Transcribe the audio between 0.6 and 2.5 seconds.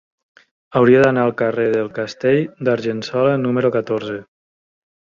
Hauria d'anar al carrer del Castell